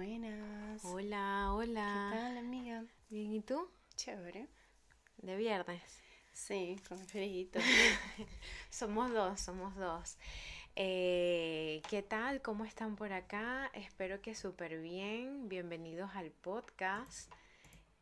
[0.00, 0.82] Buenas.
[0.82, 2.08] Hola, hola.
[2.10, 2.84] ¿Qué tal, amiga?
[3.10, 3.68] Bien, ¿y tú?
[3.96, 4.48] Chévere.
[5.18, 6.02] De viernes.
[6.32, 7.50] Sí, con frío.
[8.70, 10.16] somos dos, somos dos.
[10.74, 12.40] Eh, ¿Qué tal?
[12.40, 13.70] ¿Cómo están por acá?
[13.74, 15.50] Espero que súper bien.
[15.50, 17.30] Bienvenidos al podcast.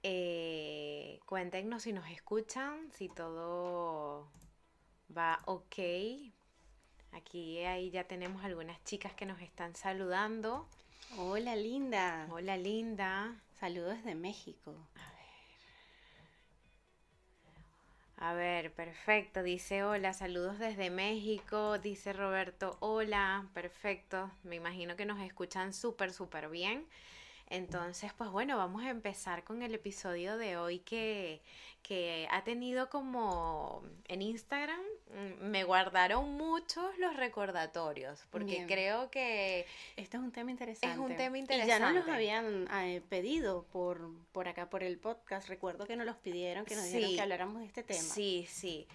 [0.04, 4.30] Eh, cuéntenos si nos escuchan, si todo
[5.10, 5.80] va ok.
[7.10, 10.68] Aquí ahí ya tenemos algunas chicas que nos están saludando.
[11.16, 12.26] Hola, linda.
[12.30, 13.34] Hola, linda.
[13.58, 14.74] Saludos desde México.
[18.16, 19.42] A ver, perfecto.
[19.42, 21.78] Dice hola, saludos desde México.
[21.78, 24.30] Dice Roberto, hola, perfecto.
[24.42, 26.86] Me imagino que nos escuchan súper, súper bien.
[27.48, 31.42] Entonces, pues bueno, vamos a empezar con el episodio de hoy que,
[31.82, 34.80] que ha tenido como en Instagram,
[35.40, 39.66] me guardaron muchos los recordatorios, porque creo que...
[39.96, 40.94] Este es un tema interesante.
[40.94, 41.74] Es un tema interesante.
[41.74, 45.48] Y ya no los habían eh, pedido por, por acá, por el podcast.
[45.48, 48.00] Recuerdo que nos los pidieron, que nos dijeron que habláramos de este tema.
[48.00, 48.86] Sí, sí.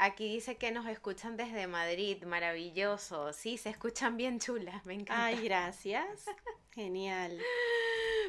[0.00, 3.32] Aquí dice que nos escuchan desde Madrid, maravilloso.
[3.32, 5.26] Sí, se escuchan bien chulas, me encanta.
[5.26, 6.26] Ay, gracias.
[6.72, 7.38] Genial.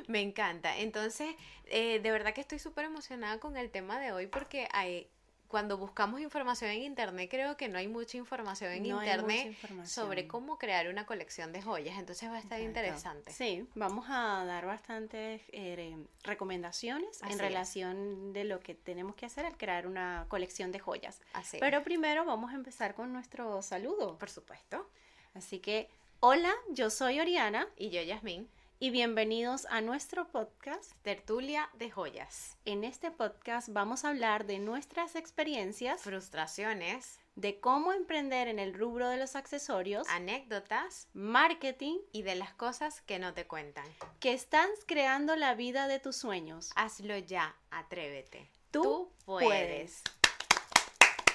[0.08, 0.78] Me encanta.
[0.78, 5.10] Entonces, eh, de verdad que estoy súper emocionada con el tema de hoy porque hay,
[5.50, 10.59] cuando buscamos información en internet, creo que no hay mucha información en internet sobre cómo
[10.59, 11.97] crear una colección de joyas.
[11.97, 13.33] Entonces va a estar interesante.
[13.33, 19.47] Sí, vamos a dar bastantes eh, recomendaciones en relación de lo que tenemos que hacer
[19.47, 21.20] al crear una colección de joyas.
[21.33, 24.20] Así Pero primero vamos a empezar con nuestro saludo.
[24.20, 24.88] Por supuesto.
[25.33, 25.89] Así que,
[26.20, 27.67] hola, yo soy Oriana.
[27.75, 28.47] Y yo, Yasmín
[28.82, 32.58] y bienvenidos a nuestro podcast Tertulia de Joyas.
[32.64, 38.74] En este podcast vamos a hablar de nuestras experiencias, frustraciones, de cómo emprender en el
[38.74, 43.86] rubro de los accesorios, anécdotas, marketing y de las cosas que no te cuentan.
[44.22, 46.72] Que estás creando la vida de tus sueños.
[46.78, 48.50] Hazlo ya, atrévete.
[48.72, 50.04] Tú, puedes.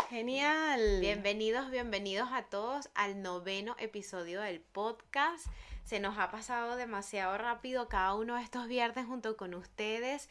[0.08, 1.00] Genial.
[1.00, 5.46] Bienvenidos, bienvenidos a todos al noveno episodio del podcast.
[5.84, 10.28] Se nos ha pasado demasiado rápido cada uno de estos viernes junto con ustedes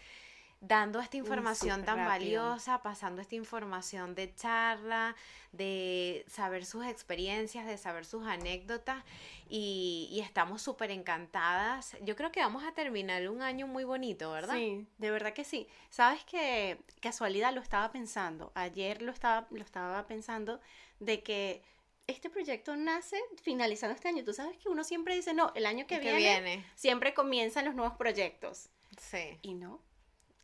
[0.66, 5.14] dando esta información tan valiosa, pasando esta información de charla,
[5.52, 9.04] de saber sus experiencias, de saber sus anécdotas
[9.50, 11.98] y, estamos súper encantadas.
[12.02, 14.56] Yo creo que vamos a terminar un año muy bonito, ¿verdad?
[14.56, 15.68] Sí, de verdad que sí.
[15.90, 20.62] Sabes que casualidad lo estaba pensando, ayer lo estaba, lo estaba pensando
[21.02, 21.62] de que
[22.08, 24.24] este proyecto nace finalizando este año.
[24.24, 27.98] Tú sabes que uno siempre dice, no, el año que, viene, siempre comienzan los nuevos
[27.98, 28.70] proyectos.
[29.00, 29.38] Sí.
[29.42, 29.82] Y no.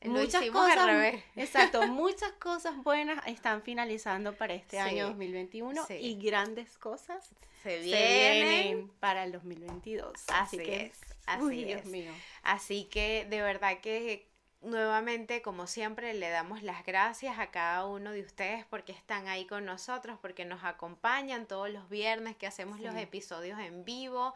[0.04, 1.24] muchas cosas, al revés.
[1.36, 7.34] Exacto, muchas cosas buenas están finalizando para este año 2021 y grandes cosas
[7.64, 10.14] se vienen, para el 2022.
[10.30, 12.12] Así, que, es, así Dios mío.
[12.42, 14.29] Así que de verdad que
[14.62, 19.46] Nuevamente, como siempre, le damos las gracias a cada uno de ustedes porque están ahí
[19.46, 24.34] con nosotros, porque nos acompañan todos los viernes que hacemos los episodios en vivo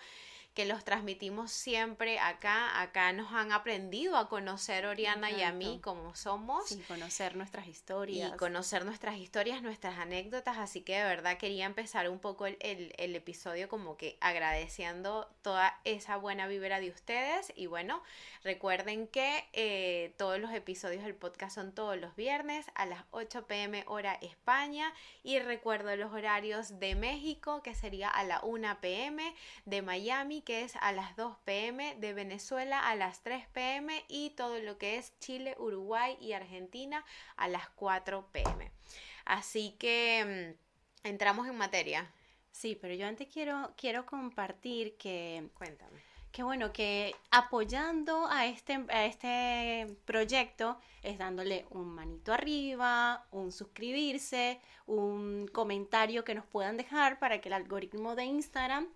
[0.54, 2.82] que los transmitimos siempre acá.
[2.82, 6.72] Acá nos han aprendido a conocer Oriana y a mí como somos.
[6.72, 8.34] Y conocer nuestras historias.
[8.34, 10.58] Y conocer nuestras historias, nuestras anécdotas.
[10.58, 15.80] Así que de verdad quería empezar un poco el, el, episodio como que agradeciendo toda
[15.86, 17.52] esa buena vibra de ustedes.
[17.56, 18.04] Y bueno,
[18.44, 23.48] recuerden que eh, todos los episodios del podcast son todos los viernes a las 8
[23.48, 24.94] pm hora España.
[25.24, 29.34] Y recuerdo los horarios de México que sería a la 1 pm,
[29.66, 34.32] de Miami que es a las 2 pm, de Venezuela a las 3 pm y
[34.32, 37.06] todo lo que es Chile, Uruguay y Argentina
[37.36, 38.72] a las 4 pm.
[39.26, 40.56] Así que
[41.04, 42.12] mm, entramos en materia.
[42.52, 45.50] Sí, pero yo antes quiero, quiero compartir que...
[45.56, 53.24] Cuéntame Qué bueno que apoyando a este, a este proyecto es dándole un manito arriba,
[53.30, 58.88] un suscribirse, un comentario que nos puedan dejar para que el algoritmo de Instagram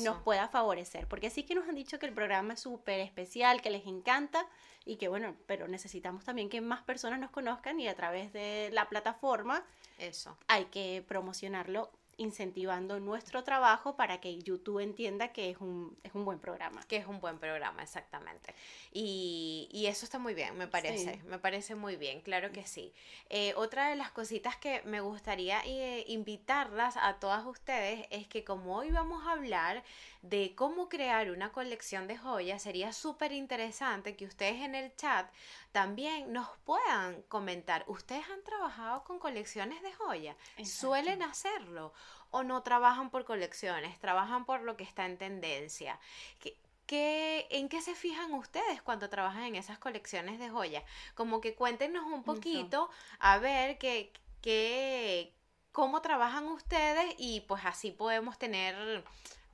[0.00, 1.06] nos pueda favorecer.
[1.08, 4.46] Porque sí que nos han dicho que el programa es súper especial, que les encanta
[4.84, 8.70] y que bueno, pero necesitamos también que más personas nos conozcan y a través de
[8.72, 9.64] la plataforma
[9.98, 10.36] Eso.
[10.46, 16.24] hay que promocionarlo incentivando nuestro trabajo para que YouTube entienda que es un, es un
[16.24, 16.82] buen programa.
[16.88, 18.54] Que es un buen programa, exactamente.
[18.92, 22.92] Y, y eso está muy bien, me parece, me parece muy bien, claro que sí.
[23.30, 28.44] Eh, otra de las cositas que me gustaría eh, invitarlas a todas ustedes es que
[28.44, 29.82] como hoy vamos a hablar
[30.24, 35.30] de cómo crear una colección de joyas, sería súper interesante que ustedes en el chat
[35.70, 40.34] también nos puedan comentar, ¿ustedes han trabajado con colecciones de joyas?
[40.64, 41.92] ¿Suelen hacerlo?
[42.30, 44.00] ¿O no trabajan por colecciones?
[44.00, 46.00] ¿Trabajan por lo que está en tendencia?
[46.86, 50.84] ¿qué, ¿en qué se fijan ustedes cuando trabajan en esas colecciones de joyas?
[51.14, 52.88] Como que cuéntenos un poquito
[53.18, 54.10] a ver qué,
[54.40, 55.34] qué,
[55.70, 59.04] cómo trabajan ustedes y pues así podemos tener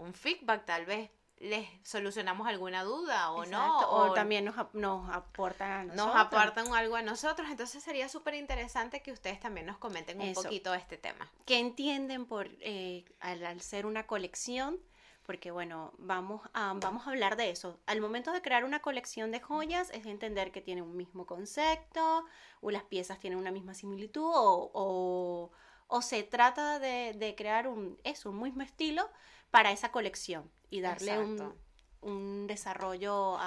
[0.01, 1.11] un feedback tal vez
[1.41, 3.81] les solucionamos alguna duda o no.
[3.91, 6.07] O, también nos, nos aportan a nosotros.
[6.07, 7.49] Nos aportan algo a nosotros.
[7.51, 11.31] Entonces sería súper interesante que ustedes también nos comenten un poquito este tema.
[11.47, 14.79] ¿Qué entienden por eh, al, ser una colección?
[15.25, 17.81] Porque bueno, vamos a, vamos a hablar de eso.
[17.87, 22.27] Al momento de crear una colección de joyas es entender que tiene un mismo concepto,
[22.61, 25.51] o las piezas tienen una misma similitud, o,
[25.87, 29.09] o, se trata de, de crear un, eso, un mismo estilo,
[29.51, 31.55] para esa colección y darle un,
[32.03, 33.39] un, desarrollo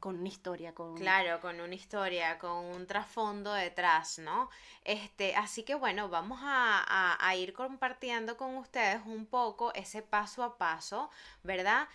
[0.00, 0.74] con una historia.
[0.74, 0.96] Con...
[0.96, 4.50] Claro, con una historia, con un trasfondo detrás, ¿no?
[4.84, 10.42] Este, así que bueno, vamos a, a, ir compartiendo con ustedes un poco ese paso
[10.42, 11.10] a paso,
[11.42, 11.88] ¿verdad?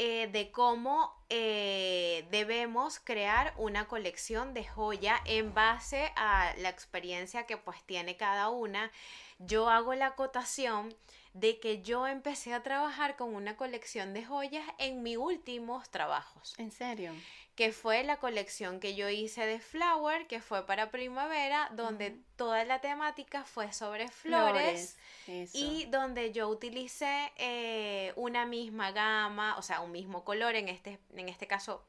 [0.00, 7.46] Eh, de cómo eh, debemos crear una colección de joya en base a la experiencia
[7.46, 8.90] que pues tiene cada una.
[9.38, 10.92] Yo hago la acotación
[11.34, 16.54] de que yo empecé a trabajar con una colección de joyas en mis últimos trabajos.
[16.58, 17.12] ¿En serio?
[17.56, 22.64] Que fue la colección que yo hice de Flower, que fue para primavera, donde toda
[22.64, 24.96] la temática fue sobre flores,
[25.26, 31.00] y donde yo utilicé eh, una misma gama, o sea, un mismo color, en este,
[31.14, 31.84] en este caso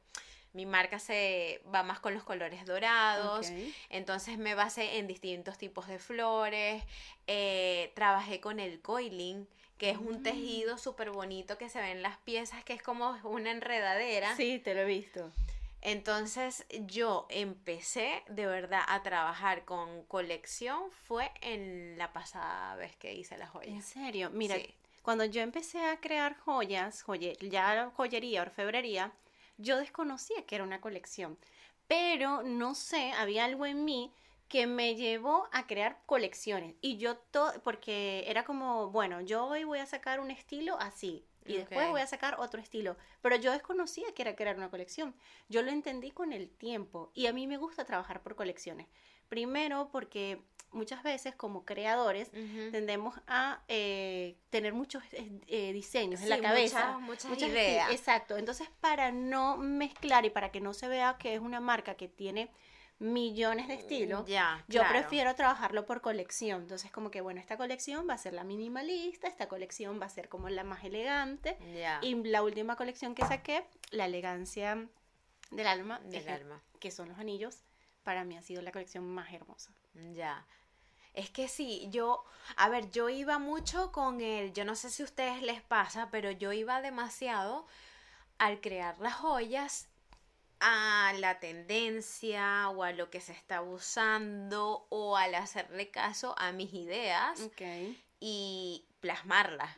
[0.56, 3.52] mi marca se va más con los colores dorados,
[3.90, 6.82] entonces me basé en distintos tipos de flores,
[7.26, 10.22] eh, trabajé con el coiling, que es un mm.
[10.22, 14.34] tejido súper bonito que se ve en las piezas, que es como una enredadera.
[14.34, 15.30] Sí, te lo he visto.
[15.82, 23.12] Entonces yo empecé de verdad a trabajar con colección fue en la pasada vez que
[23.12, 23.74] hice las joyas.
[23.74, 24.30] ¿En serio?
[24.30, 24.56] Mira,
[25.02, 29.12] cuando yo empecé a crear joyas, joye, ya joyería, orfebrería,
[29.58, 31.38] yo desconocía que era una colección,
[31.86, 34.12] pero no sé, había algo en mí
[34.48, 36.74] que me llevó a crear colecciones.
[36.80, 41.26] Y yo todo porque era como bueno yo hoy voy a sacar un estilo así
[41.44, 45.14] y después voy a sacar otro estilo pero yo desconocía que era crear una colección.
[45.48, 48.86] Yo lo entendí con el tiempo y a mí me gusta trabajar por colecciones.
[49.28, 50.42] Primero porque
[50.76, 52.30] muchas veces como creadores
[52.70, 56.98] tendemos a eh, tener muchos eh, diseños en la cabeza.
[56.98, 57.90] Muchas, muchas, ideas.
[57.90, 58.36] Exacto.
[58.36, 62.08] Entonces, para no mezclar y para que no se vea que es una marca que
[62.08, 62.50] tiene
[62.98, 66.62] millones de estilos, ya, yo prefiero trabajarlo por colección.
[66.62, 70.10] Entonces, como que, bueno, esta colección va a ser la minimalista, esta colección va a
[70.10, 71.58] ser como la más elegante.
[72.02, 74.88] Y la última colección que saqué, la elegancia
[75.50, 76.62] del alma, del alma.
[76.80, 77.62] que son los anillos,
[78.02, 79.72] para mí ha sido la colección más hermosa.
[80.14, 80.46] Ya.
[81.16, 82.24] Es que sí, yo,
[82.56, 86.08] a ver, yo iba mucho con el, yo no sé si a ustedes les pasa,
[86.10, 87.66] pero yo iba demasiado
[88.38, 89.88] al crear las joyas
[90.60, 96.52] a la tendencia o a lo que se está usando o al hacerle caso a
[96.52, 97.40] mis ideas
[98.20, 99.74] y plasmarlas.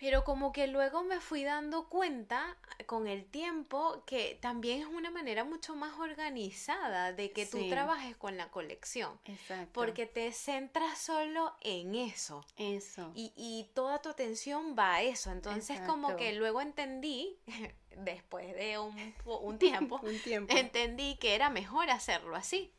[0.00, 2.56] Pero como que luego me fui dando cuenta
[2.86, 8.16] con el tiempo que también es una manera mucho más organizada de que tú trabajes
[8.16, 9.20] con la colección.
[9.26, 9.72] Exacto.
[9.74, 12.44] Porque te centras solo en eso.
[12.56, 13.12] Eso.
[13.14, 15.30] Y, y toda tu atención va a eso.
[15.30, 17.36] Entonces como que luego entendí,
[17.98, 22.72] después de un, un tiempo, un tiempo, entendí que era mejor hacerlo así.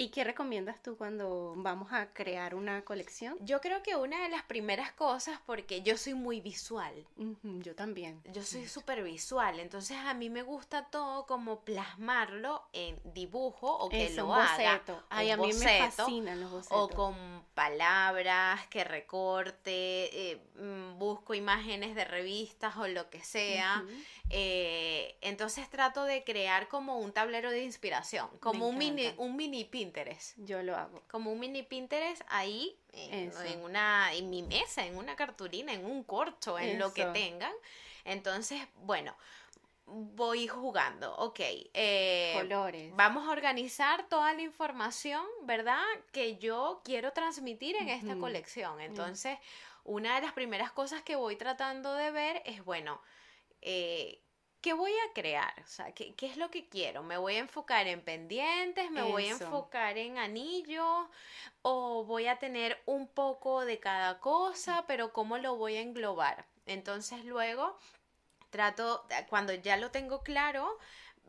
[0.00, 3.36] ¿Y qué recomiendas tú cuando vamos a crear una colección?
[3.40, 6.94] Yo creo que una de las primeras cosas, porque yo soy muy visual.
[7.42, 8.22] yo también.
[8.32, 13.88] Yo soy súper visual, entonces a mí me gusta todo como plasmarlo en dibujo o
[13.88, 14.80] que lo haga.
[15.10, 16.78] Ay, a mí me fascinan los bocetos.
[16.78, 23.84] O con palabras que recorte, eh, mm, busco imágenes de revistas o lo que sea.
[24.30, 29.64] Eh, entonces trato de crear como un tablero de inspiración, como un mini, un mini
[29.88, 30.36] Pinterest.
[30.38, 31.02] Yo lo hago.
[31.10, 36.04] Como un mini Pinterest ahí, en, una, en mi mesa, en una cartulina, en un
[36.04, 37.52] corcho, en lo que tengan.
[38.04, 39.14] Entonces, bueno,
[39.86, 41.40] voy jugando, ok.
[41.74, 42.94] Eh, Colores.
[42.94, 45.82] Vamos a organizar toda la información, ¿verdad?
[46.12, 48.80] Que yo quiero transmitir en esta colección.
[48.80, 49.38] Entonces,
[49.84, 53.00] una de las primeras cosas que voy tratando de ver es, bueno,
[53.62, 54.22] eh,
[54.60, 55.52] ¿qué voy a crear?
[55.64, 57.02] O sea, ¿qué, es lo que quiero?
[57.02, 58.90] ¿Me voy a enfocar en pendientes?
[58.90, 61.06] ¿Me voy a enfocar en anillos?
[61.62, 64.84] ¿O voy a tener un poco de cada cosa?
[64.86, 66.46] Pero ¿cómo lo voy a englobar?
[66.66, 67.78] Entonces luego
[68.50, 70.78] trato, cuando ya lo tengo claro,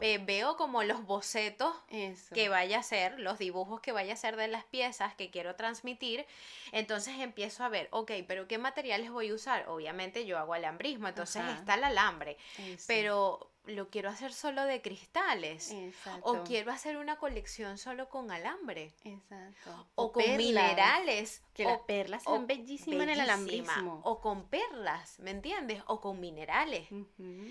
[0.02, 2.34] eh, veo como los bocetos Eso.
[2.34, 5.56] que vaya a hacer, los dibujos que vaya a hacer de las piezas que quiero
[5.56, 6.26] transmitir,
[6.72, 9.68] entonces empiezo a ver, ok, pero ¿qué materiales voy a usar?
[9.70, 11.60] Obviamente yo hago alambrismo, entonces Ajá.
[11.60, 12.86] está el alambre, Eso.
[12.88, 15.72] pero lo quiero hacer solo de cristales.
[15.72, 16.32] Exacto.
[16.32, 18.94] O quiero hacer una colección solo con alambre.
[19.04, 19.88] Exacto.
[19.96, 21.44] O, con perlas, minerales.
[21.54, 24.02] Que o, las perlas ven bellísimas en el alambrismo.
[24.04, 25.84] O con perlas, ¿me entiendes?
[25.88, 26.92] O con minerales.
[26.92, 27.48] Ujú.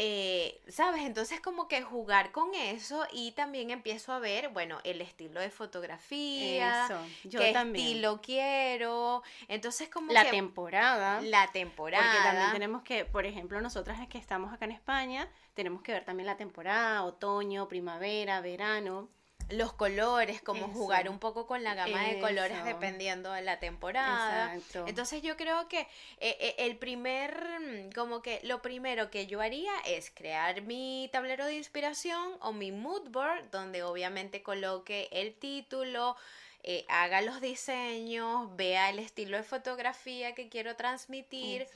[0.00, 1.02] Eh, ¿Sabes?
[1.02, 5.50] Entonces como que jugar con eso y también empiezo a ver, bueno, el estilo de
[5.50, 7.00] fotografía, Eso.
[7.24, 7.84] Yo qué también.
[7.84, 9.24] estilo quiero.
[9.48, 11.20] Entonces como la que temporada.
[11.20, 12.12] la temporada.
[12.12, 16.04] Porque también tenemos que, por ejemplo, nosotras que estamos acá en España, tenemos que ver
[16.04, 19.08] también la temporada, otoño, primavera, verano.
[19.50, 20.74] Los colores, como Eso.
[20.74, 24.54] jugar un poco con la gama de colores dependiendo de la temporada.
[24.54, 24.86] Exacto.
[24.86, 29.40] Entonces yo creo que eh, eh, el primer, mm, como que lo primero que yo
[29.40, 35.34] haría es crear mi tablero de inspiración o mi mood board, donde obviamente coloque el
[35.34, 36.16] título,
[36.62, 41.66] eh, haga los diseños, vea el estilo de fotografía que quiero transmitir,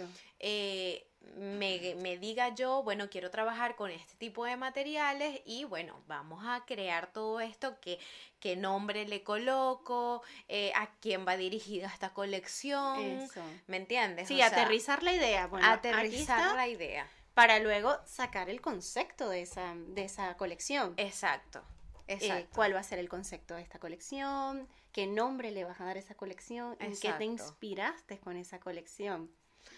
[0.40, 6.02] eh, me, me diga yo, bueno, quiero trabajar con este tipo de materiales y bueno,
[6.08, 7.98] vamos a crear todo esto, que,
[8.40, 13.40] qué nombre le coloco, eh, a quién va dirigida esta colección, Eso.
[13.68, 14.26] ¿me entiendes?
[14.28, 15.46] Sí, O sea, aterrizar la idea.
[15.46, 17.06] Bueno, aterrizar la idea.
[17.34, 20.92] para luego sacar el concepto de esa, de esa colección.
[20.96, 21.62] Exacto,
[22.08, 22.46] Eh.
[22.54, 24.68] ¿Cuál va a ser el concepto de esta colección?
[24.92, 26.76] ¿Qué nombre le vas a dar a esa colección?
[26.80, 29.30] ¿En qué te inspiraste con esa colección?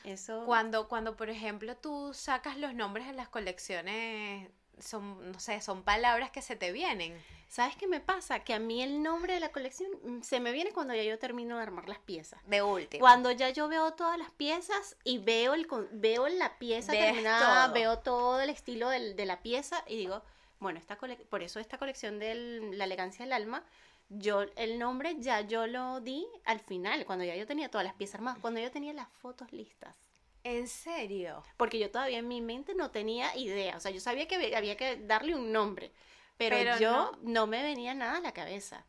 [0.04, 0.44] Eso.
[0.46, 5.82] Cuando, cuando, por ejemplo, tú sacas los nombres de las colecciones, son, no sé, son
[5.82, 7.16] palabras que se te vienen.
[7.48, 8.40] ¿Sabes qué me pasa?
[8.40, 11.18] Que a mí el nombre de la colección mm, se me viene cuando ya yo
[11.20, 12.40] termino de armar las piezas.
[12.46, 13.00] De último.
[13.00, 17.66] Cuando ya yo veo todas las piezas y veo, el, veo la pieza Ves terminada,
[17.66, 17.74] todo.
[17.74, 20.22] veo todo el estilo del- de la pieza y digo,
[20.64, 22.34] bueno, esta cole- por eso esta colección de
[22.72, 23.62] la elegancia del alma,
[24.08, 27.94] yo el nombre ya yo lo di al final, cuando ya yo tenía todas las
[27.94, 29.94] piezas armadas, cuando yo tenía las fotos listas.
[30.42, 31.42] ¿En serio?
[31.58, 34.76] Porque yo todavía en mi mente no tenía idea, o sea, yo sabía que había-
[34.76, 35.92] que darle un nombre,
[36.38, 37.46] pero, Pero yo no.
[37.46, 38.84] me venía nada a la cabeza.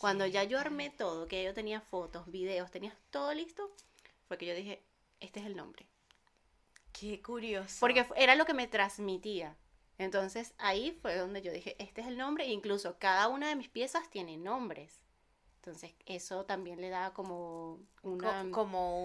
[0.00, 3.70] Cuando ya yo armé todo, que yo tenía fotos, videos, tenía todo listo,
[4.26, 4.82] fue que yo dije,
[5.20, 5.86] este es el nombre.
[6.92, 7.76] Qué curioso.
[7.80, 9.56] Porque era lo que me transmitía.
[9.98, 13.56] Entonces ahí fue donde yo dije, este es el nombre, e incluso cada una de
[13.56, 15.00] mis piezas tiene nombres.
[15.56, 18.50] Entonces eso también le da como Co- una...
[18.50, 18.98] como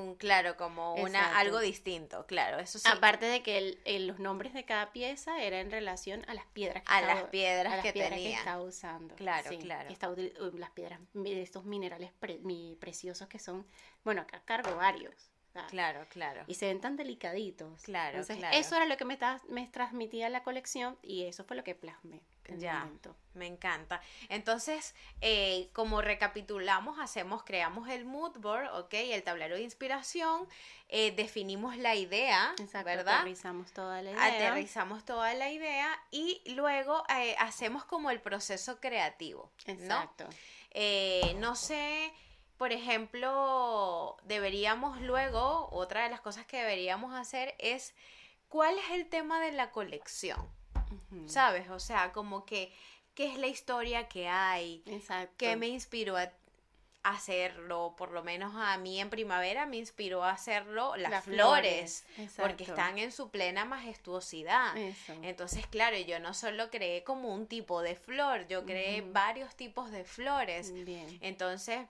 [0.00, 1.36] un, claro, como una Exacto.
[1.38, 2.88] algo distinto, claro, eso sí.
[2.90, 6.46] Aparte de que el- el- los nombres de cada pieza era en relación a las
[6.46, 8.30] piedras que a estaba- las piedras a las que piedras tenía.
[8.30, 9.14] que estaba usando.
[9.16, 9.90] Claro, Sí, claro.
[9.92, 13.66] uh, las piedras, estos minerales pre- mi- preciosos que son,
[14.02, 15.30] bueno, acá cargo varios.
[15.60, 16.44] Sea, Claro, claro.
[16.46, 17.82] Y se ven tan delicaditos.
[17.82, 18.56] Claro, Entonces, claro.
[18.56, 22.20] eso era lo que me, me transmitía la colección y eso fue lo que plasmé
[22.44, 22.78] en el Ya.
[22.80, 23.16] momento.
[23.34, 24.00] Me encanta.
[24.28, 28.94] Entonces, eh, como recapitulamos, hacemos, creamos el mood board, ¿ok?
[28.94, 30.48] El tablero de inspiración,
[30.88, 33.16] eh, definimos la idea, Exacto, ¿verdad?
[33.16, 34.24] aterrizamos toda la idea.
[34.24, 39.72] Aterrizamos toda la idea y luego eh, hacemos como el proceso creativo, ¿no?
[39.74, 40.26] Exacto.
[40.70, 42.12] Eh, no sé,
[42.56, 47.94] por ejemplo, deberíamos luego, otra de las cosas que deberíamos hacer es,
[48.48, 50.48] ¿cuál es el tema de la colección?
[51.26, 51.68] ¿Sabes?
[51.70, 52.72] O sea, como que,
[53.14, 54.82] ¿qué es la historia que hay?
[54.86, 55.34] Exacto.
[55.36, 56.30] ¿Qué me inspiró a
[57.02, 57.94] hacerlo?
[57.96, 62.32] Por lo menos a mí en primavera me inspiró a hacerlo las, Las flores, flores,
[62.36, 64.76] porque están en su plena majestuosidad.
[64.76, 65.14] Eso.
[65.22, 69.90] Entonces, claro, yo no solo creé como un tipo de flor, yo creé varios tipos
[69.90, 70.72] de flores.
[70.84, 71.18] Bien.
[71.20, 71.86] Entonces,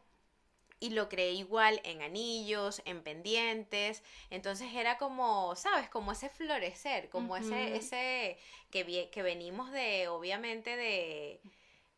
[0.80, 4.02] y lo creé igual en anillos, en pendientes.
[4.30, 5.88] Entonces era como, ¿sabes?
[5.88, 8.38] Como ese florecer, como ese, ese
[8.70, 11.40] que, que venimos de, obviamente, de,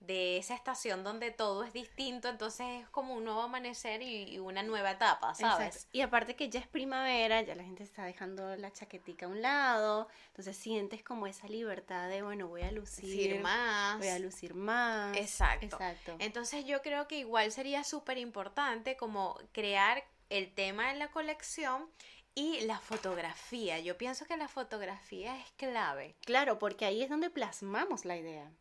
[0.01, 2.29] de esa estación donde todo es distinto.
[2.29, 5.67] Entonces es como un nuevo amanecer y, y una nueva etapa, ¿sabes?
[5.67, 5.89] Exacto.
[5.93, 9.43] Y aparte que ya es primavera, ya la gente está dejando la chaquetica a un
[9.43, 13.99] lado, entonces sientes como esa libertad de, bueno, voy a lucir, Decir más.
[13.99, 15.17] voy a lucir más.
[15.17, 15.67] Exacto.
[15.67, 16.17] Exacto.
[16.19, 21.91] Entonces yo creo que igual sería súper importante como crear el tema en la colección
[22.35, 23.81] y la fotografía.
[23.81, 26.15] Yo pienso que la fotografía es clave.
[26.25, 28.53] Claro, porque ahí es donde plasmamos la idea.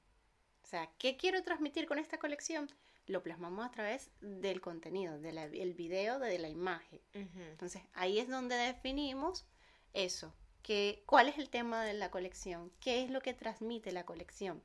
[0.67, 2.69] O sea, ¿qué quiero transmitir con esta colección?
[3.05, 6.99] Lo plasmamos a través del contenido, del video, de la imagen.
[7.13, 9.45] Entonces, ahí es donde definimos
[9.93, 10.33] eso,
[10.63, 14.61] que, cuál es el tema de la colección, qué es lo que transmite la colección.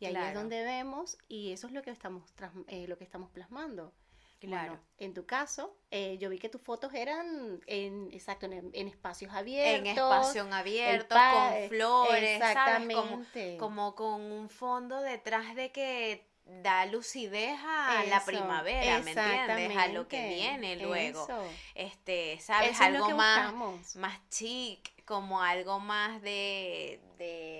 [0.00, 2.34] Y ahí es donde vemos, y eso es lo que estamos,
[2.66, 3.94] eh, lo que estamos plasmando.
[4.40, 4.78] Claro.
[4.98, 9.32] En tu caso, eh, yo vi que tus fotos eran en, exacto, en, en espacios
[9.34, 9.80] abiertos.
[9.80, 12.94] En espacio abierto, pa- con flores, ¿sabes?
[12.94, 13.56] Como, Exactamente.
[13.58, 16.26] como con un fondo detrás de que
[16.62, 19.76] da lucidez a la primavera, ¿me entiendes?
[19.76, 21.24] A lo que exactamente, viene luego.
[21.24, 21.42] eso.
[21.74, 22.70] Este, ¿sabes?
[22.70, 23.96] Eso algo más, buscamos.
[23.96, 27.57] más chic, como algo más de, de,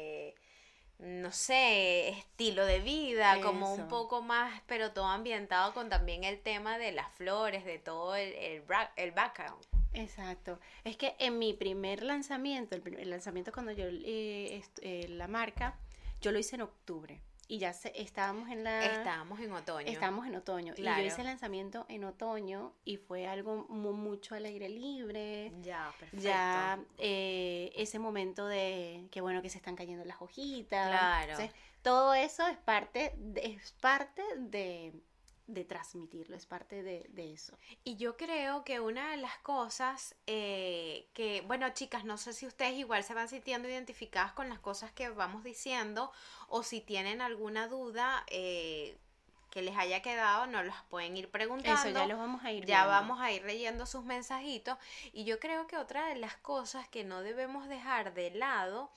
[0.99, 6.41] no sé, estilo de vida, como un poco más, pero todo ambientado con también el
[6.41, 8.63] tema de las flores, de todo el, el,
[8.97, 9.65] el background.
[9.93, 10.59] Exacto.
[10.85, 15.79] Es que en mi primer lanzamiento, el, primer lanzamiento cuando yo eh, eh, la marca,
[16.21, 19.89] yo lo hice en octubre y ya se- estábamos en la Estábamos en otoño.
[19.89, 21.01] estábamos en otoño y Claro.
[21.01, 25.51] yo hice el lanzamiento en otoño y fue algo mu- mucho al aire libre.
[25.63, 26.25] Ya, perfecto.
[26.25, 30.89] Ya eh, ese momento de que bueno que se están cayendo las hojitas.
[30.89, 31.33] Claro.
[31.33, 34.93] Entonces, todo eso es parte de, es parte de,
[35.49, 37.57] de transmitirlo, es parte de, de eso.
[37.83, 42.47] Y yo creo que una de las cosas eh, que, bueno, chicas, no sé si
[42.47, 46.13] ustedes igual se van sintiendo identificadas con las cosas que vamos diciendo
[46.49, 48.97] o si tienen alguna duda eh,
[49.51, 51.81] que les haya quedado, nos las pueden ir preguntando.
[51.81, 52.91] Eso ya lo vamos a ir Ya viendo.
[52.91, 54.77] vamos a ir leyendo sus mensajitos.
[55.15, 58.91] Y yo creo que otra de las cosas que no debemos dejar de lado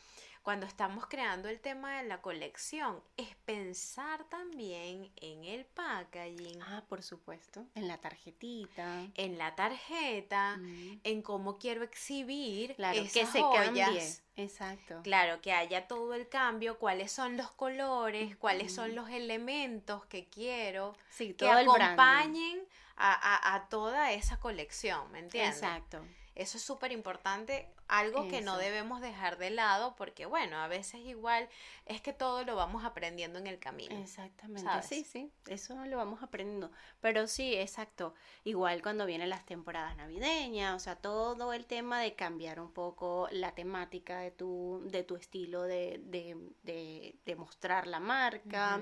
[0.43, 6.83] cuando estamos creando el tema de la colección es pensar también en el packaging, Ah,
[6.89, 7.65] por supuesto.
[7.75, 9.07] En la tarjetita.
[9.15, 10.99] en la tarjeta, Mm.
[11.03, 13.65] en cómo quiero exhibir Claro, esas que se joyas.
[13.89, 14.15] cambie.
[14.37, 15.01] Exacto.
[15.03, 20.25] Claro, que haya todo el cambio, cuáles son los colores, cuáles son los elementos que
[20.27, 22.63] quiero Sí, que acompañen
[22.95, 25.55] a, a- a toda esa colección, ¿me entiendes?
[25.57, 26.03] Exacto.
[26.33, 31.01] Eso es súper importante, algo que no debemos dejar de lado porque, bueno, a veces
[31.01, 31.49] igual
[31.85, 33.97] es que todo lo vamos aprendiendo en el camino.
[33.97, 34.63] Exactamente.
[34.63, 34.85] ¿sabes?
[34.85, 36.71] Sí, sí, eso lo vamos aprendiendo.
[37.01, 38.13] Pero sí, exacto.
[38.45, 43.27] Igual cuando vienen las temporadas navideñas, o sea, todo el tema de cambiar un poco
[43.31, 48.79] la temática de tu, de tu estilo de, de, de, de mostrar la marca,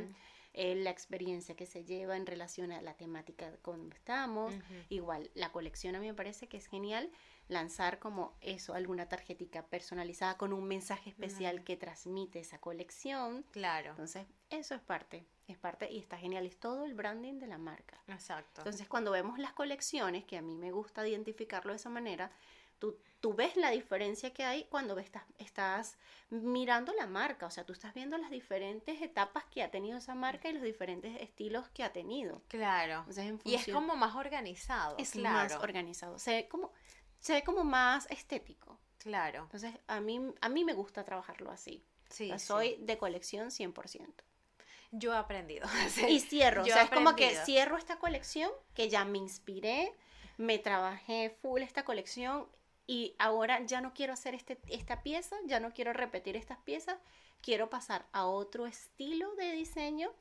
[0.53, 4.53] eh, la experiencia que se lleva en relación a la temática con estamos.
[4.89, 7.09] Igual, la colección a mí me parece que es genial
[7.49, 13.43] lanzar como eso, alguna tarjetica personalizada con un mensaje especial que transmite esa colección.
[13.51, 17.47] Claro, Entonces, eso es parte, es parte y está genial, es todo el branding de
[17.47, 18.01] la marca.
[18.07, 18.62] exacto.
[18.62, 22.31] Entonces, cuando vemos las colecciones, que a mí me gusta identificarlo de esa manera,
[22.77, 25.97] tú, tú ves la diferencia que hay cuando estás, estás
[26.29, 30.15] mirando la marca, o sea, tú estás viendo las diferentes etapas que ha tenido esa
[30.15, 32.41] marca y los diferentes estilos que ha tenido.
[32.47, 32.99] claro.
[32.99, 34.95] Entonces, en Y es como más organizado.
[34.97, 35.55] es claro.
[35.55, 36.71] más organizado, se ve como,
[37.19, 38.79] se ve como más estético.
[38.97, 39.43] Claro.
[39.43, 41.86] Entonces, a mí, a mí me gusta trabajarlo así.
[42.10, 42.45] Sí, O sea, sí.
[42.45, 44.23] soy de colección 100%.
[44.91, 45.67] Yo he aprendido.
[46.10, 49.93] Y cierro, Yo o sea, es como que cierro esta colección, que ya me inspiré,
[50.38, 52.47] me trabajé full esta colección
[52.88, 56.97] y ahora ya no quiero hacer este, esta pieza, ya no quiero repetir estas piezas,
[57.41, 60.12] quiero pasar a otro estilo de diseño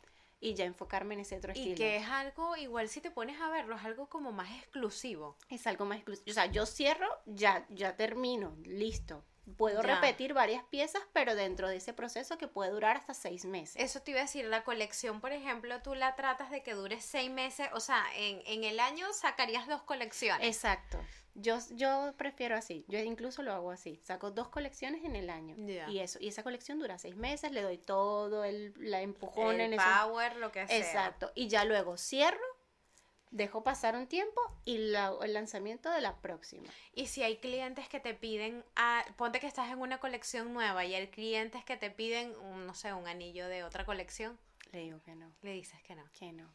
[0.41, 1.77] y ya enfocarme en ese otro Y estilo.
[1.77, 5.37] que es algo, igual si te pones a verlo, es algo como más exclusivo.
[5.49, 6.31] Es algo más exclusivo.
[6.31, 9.25] O sea, yo cierro, ya, ya termino, listo.
[9.57, 9.95] Puedo Ya.
[9.95, 13.83] repetir varias piezas, pero dentro de ese proceso que puede durar hasta seis meses.
[13.83, 17.01] Eso te iba a decir, la colección, por ejemplo, tú la tratas de que dure
[17.01, 20.47] seis meses, o sea, en, en el año sacarías dos colecciones.
[20.47, 20.99] Exacto.
[21.35, 22.85] Yo, yo prefiero así.
[22.89, 24.01] Yo incluso lo hago así.
[24.03, 25.55] Saco dos colecciones en el año.
[25.89, 26.19] Y eso.
[26.21, 27.53] Y esa colección dura seis meses.
[27.53, 30.77] Le doy todo el la empujón el en power, lo que sea.
[30.77, 31.31] Exacto.
[31.37, 32.43] Y ya luego cierro,
[33.31, 36.69] dejo pasar un tiempo y la- el lanzamiento de la próxima.
[36.95, 40.85] Y si hay clientes que te piden, ah, ponte que estás en una colección nueva
[40.85, 44.39] y hay clientes que te piden, un, no sé, un anillo de otra colección,
[44.73, 46.05] Le digo que no, le dices que no.
[46.13, 46.49] que no.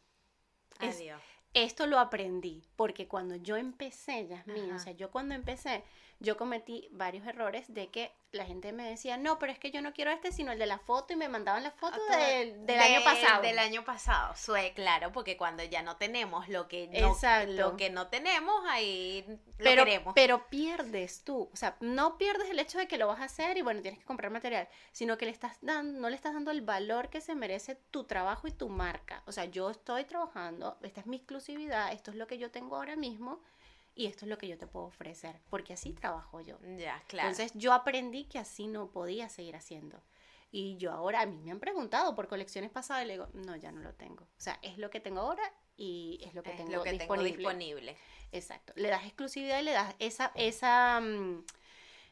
[0.80, 1.20] Es- Adiós.
[1.54, 4.78] Esto lo aprendí porque cuando yo empecé, Yasmin, o Ajá.
[4.80, 5.84] sea, yo cuando empecé,
[6.20, 9.80] yo cometí varios errores de que la gente me decía, no, pero es que yo
[9.80, 13.04] no quiero este, sino el de la foto y me mandaban la foto del, año
[13.04, 13.42] pasado.
[13.42, 17.52] Del año pasado, Sue, claro, porque cuando ya no tenemos lo que no, Exacto.
[17.52, 20.14] lo que no tenemos, ahí lo pero, queremos.
[20.14, 23.56] pero pierdes tú, o sea, no pierdes el hecho de que lo vas a hacer
[23.56, 26.50] y bueno, tienes que comprar material, sino que le estás dando, no le estás dando
[26.50, 29.22] el valor que se merece tu trabajo y tu marca.
[29.26, 32.76] O sea, yo estoy trabajando, esta es mi exclusividad, esto es lo que yo tengo
[32.76, 33.40] ahora mismo
[33.94, 36.58] y esto es lo que yo te puedo ofrecer, porque así trabajo yo.
[36.78, 37.28] ya, claro.
[37.28, 40.02] Entonces yo aprendí que así no podía seguir haciendo.
[40.50, 43.56] Y yo ahora, a mí me han preguntado por colecciones pasadas y le digo, no,
[43.56, 44.24] ya no lo tengo.
[44.24, 45.42] O sea, es lo que tengo ahora
[45.76, 47.36] y es lo que es tengo lo que tengo disponible.
[47.36, 47.96] disponible.
[48.32, 48.72] Exacto.
[48.76, 51.44] Le das exclusividad y le das esa, esa, mm,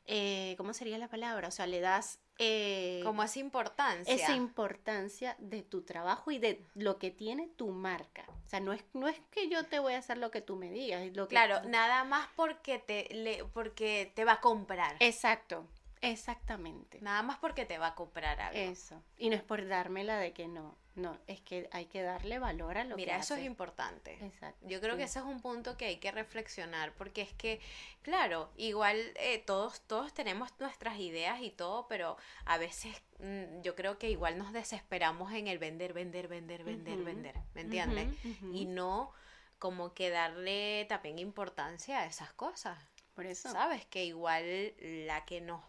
[0.07, 1.49] eh, ¿cómo sería la palabra?
[1.49, 2.18] O sea, le das...
[2.38, 4.14] eh, Como esa importancia.
[4.14, 8.25] esa importancia de tu trabajo y de lo que tiene tu marca.
[8.45, 10.57] O sea, no es, no es que yo te voy a hacer lo que tú
[10.57, 14.40] me digas, es lo que Claro, nada más porque te, le, porque te va a
[14.40, 14.97] comprar.
[15.01, 15.66] Exacto,
[16.01, 17.01] exactamente.
[17.01, 18.59] Nada más porque te va a comprar algo.
[18.59, 19.03] Eso.
[19.16, 22.76] Y no es por dármela de que no, no, es que hay que darle valor
[22.76, 24.18] a lo Mira, que eso es importante.
[24.20, 24.68] Exacto.
[24.68, 27.61] Yo creo que ese es un punto que hay que reflexionar, porque es que,
[28.02, 33.74] claro, igual eh, todos, todos tenemos nuestras ideas y todo, pero a veces mm, yo
[33.74, 38.09] creo que igual nos desesperamos en el vender, vender, vender, vender, vender, ¿me entiendes?
[38.52, 39.12] Y no
[39.59, 42.76] como que darle también importancia a esas cosas,
[43.14, 43.50] Por eso.
[43.50, 43.87] ¿sabes?
[43.87, 44.74] Que igual
[45.07, 45.62] la que nos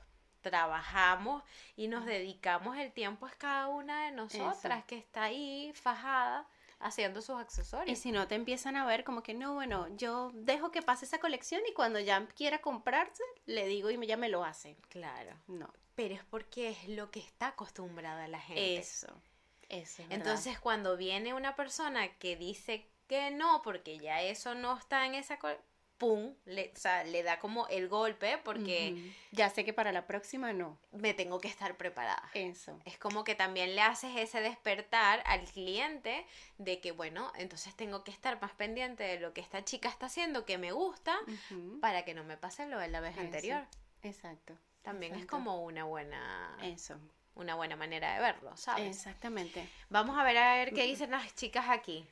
[0.43, 1.41] trabajamos
[1.75, 6.47] y nos dedicamos el tiempo es cada una de nosotras que está ahí fajada
[6.79, 7.97] haciendo sus Y accesorios.
[7.97, 11.19] si no te empiezan a ver como que no, bueno, yo dejo que pase esa
[11.19, 14.75] colección y cuando ya quiera comprarse, le digo y ya me lo hace.
[14.89, 15.31] Claro.
[15.47, 18.77] No, Pero es porque es lo que está acostumbrada la gente.
[18.77, 19.07] eso.
[19.69, 20.15] Eso es verdad.
[20.27, 25.15] Entonces, cuando viene una persona que dice que no, porque ya eso no está en
[25.15, 25.39] esa...
[26.03, 26.35] ¡Pum!
[26.43, 30.51] Le, o sea, le da como el golpe porque ya sé que para la próxima
[30.51, 30.77] no.
[30.91, 32.29] me tengo que estar preparada.
[32.33, 32.77] Eso.
[32.83, 36.25] Es como que también le haces ese despertar al cliente
[36.57, 40.07] de que, bueno, entonces tengo que estar más pendiente de lo que esta chica está
[40.07, 41.17] haciendo que me gusta
[41.79, 43.21] para que no me pase lo de la vez Eso.
[43.21, 43.63] anterior.
[44.01, 44.57] Exacto.
[44.81, 46.99] También es como una buena, Eso.
[47.35, 48.97] una buena manera de verlo, ¿sabes?
[48.97, 49.69] Exactamente.
[49.89, 52.05] Vamos a ver a ver qué dicen las chicas aquí.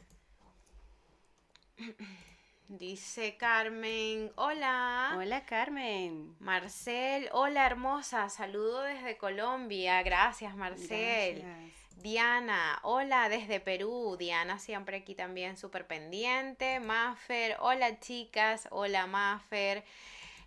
[2.71, 5.15] Dice Carmen, hola.
[5.17, 6.33] Hola Carmen.
[6.39, 11.41] Marcel, hola hermosa, saludo desde Colombia, gracias Marcel.
[11.41, 11.97] Gracias.
[12.01, 14.15] Diana, hola desde Perú.
[14.17, 16.79] Diana siempre aquí también súper pendiente.
[16.79, 19.83] Maffer, hola chicas, hola Maffer.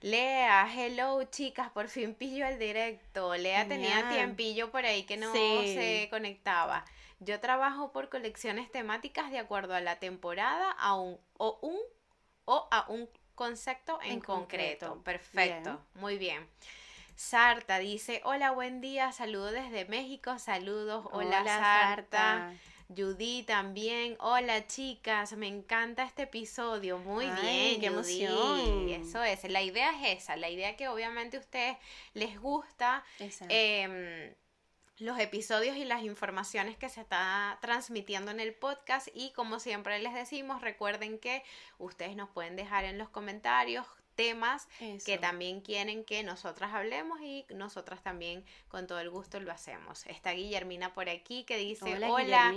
[0.00, 3.36] Lea, hello chicas, por fin pillo el directo.
[3.36, 5.74] Lea tenía tiempillo por ahí que no Sí.
[5.74, 6.86] se conectaba.
[7.20, 11.78] Yo trabajo por colecciones temáticas de acuerdo a la temporada a un, o, un,
[12.46, 14.88] o a un concepto en, En concreto.
[14.90, 15.02] concreto.
[15.04, 15.78] Perfecto, Bien.
[16.02, 16.48] muy bien.
[17.16, 22.52] Sarta dice, hola, buen día, saludos desde México, saludos, hola, Sarta.
[22.94, 28.24] Judy también, hola chicas, me encanta este episodio, muy Ay, bien, qué Judy.
[28.24, 28.88] emoción.
[28.90, 31.76] Eso es, la idea es esa, la idea que obviamente a ustedes
[32.12, 33.54] les gusta Exacto.
[33.56, 34.34] em,
[34.98, 39.08] los episodios y las informaciones que se está transmitiendo en el podcast.
[39.14, 41.42] Y como siempre les decimos, recuerden que
[41.78, 44.68] ustedes nos pueden dejar en los comentarios temas
[45.04, 50.06] que también quieren que nosotras hablemos y nosotras también con todo el gusto lo hacemos.
[50.06, 52.50] Está Guillermina por aquí que dice, Hola, hola,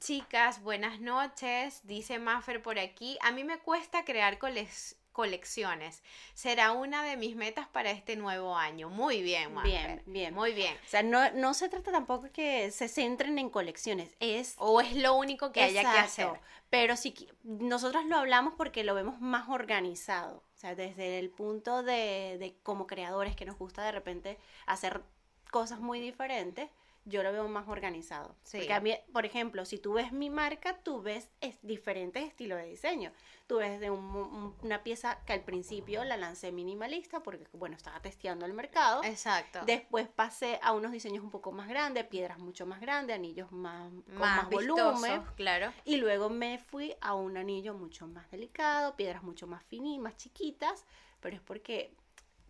[0.00, 6.02] chicas, buenas noches, dice Maffer por aquí, a mí me cuesta crear colec- colecciones,
[6.34, 8.88] será una de mis metas para este nuevo año.
[8.88, 9.70] Muy bien, Maffer.
[9.70, 10.34] Bien, bien.
[10.34, 10.74] Muy bien.
[10.86, 14.94] O sea, no, no se trata tampoco que se centren en colecciones, es O es
[14.94, 16.26] lo único que haya que hacer.
[16.26, 16.46] Exacto.
[16.70, 20.44] Pero si nosotros lo hablamos porque lo vemos más organizado.
[20.54, 25.02] O sea, desde el punto de, de como creadores que nos gusta de repente hacer
[25.50, 26.68] cosas muy diferentes,
[27.08, 28.36] yo lo veo más organizado.
[28.42, 28.58] Sí.
[28.58, 32.58] Porque a mí, por ejemplo, si tú ves mi marca, tú ves es- diferentes estilos
[32.58, 33.12] de diseño.
[33.46, 37.76] Tú ves de un- un- una pieza que al principio la lancé minimalista porque, bueno,
[37.76, 39.02] estaba testeando el mercado.
[39.04, 39.60] Exacto.
[39.64, 43.90] Después pasé a unos diseños un poco más grandes, piedras mucho más grandes, anillos más,
[44.06, 45.22] con más, volumen.
[45.36, 45.72] claro.
[45.84, 50.16] Y luego me fui a un anillo mucho más delicado, piedras mucho más finitas, más
[50.16, 50.84] chiquitas,
[51.20, 51.94] pero es porque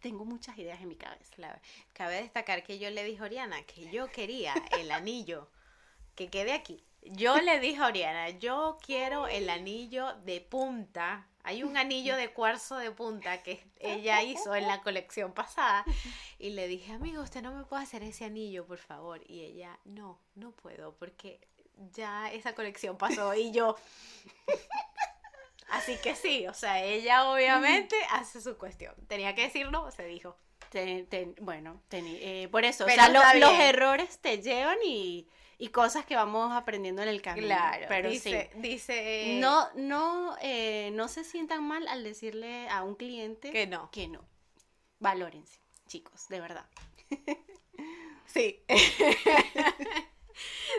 [0.00, 1.60] tengo muchas ideas en mi cabeza.
[1.92, 5.48] Cabe destacar que yo le dije a Oriana que yo quería el anillo
[6.14, 6.82] que quede aquí.
[7.02, 11.26] Yo le dije a Oriana, yo quiero el anillo de punta.
[11.44, 15.84] Hay un anillo de cuarzo de punta que ella hizo en la colección pasada.
[16.38, 19.22] Y le dije, amigo, usted no me puede hacer ese anillo, por favor.
[19.30, 21.40] Y ella, no, no puedo, porque
[21.92, 23.34] ya esa colección pasó.
[23.34, 23.76] Y yo,
[25.70, 28.94] así que sí, o sea, ella obviamente hace su cuestión.
[29.06, 30.36] Tenía que decirlo, se dijo.
[31.40, 35.26] Bueno, eh, por eso, o sea, lo- los errores te llevan y,
[35.56, 37.46] y cosas que vamos aprendiendo en el camino.
[37.46, 38.60] Claro, pero dice, sí.
[38.60, 43.90] dice No, no, eh, no se sientan mal al decirle a un cliente que no.
[43.90, 44.28] que no.
[44.98, 46.66] Valórense, chicos, de verdad.
[48.26, 48.62] Sí.